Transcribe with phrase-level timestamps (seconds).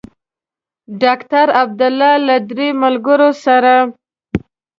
[1.01, 3.73] ډاکټر عبدالله له درې ملګرو سره.